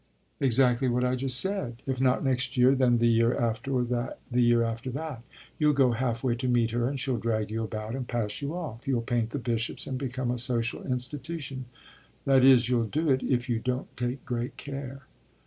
[0.39, 3.83] "Exactly what I just said; if not next year then the year after, or
[4.31, 5.21] the year after that.
[5.59, 8.87] You'll go halfway to meet her and she'll drag you about and pass you off.
[8.87, 11.65] You'll paint the bishops and become a social institution.
[12.25, 15.03] That is, you'll do it if you don't take great care."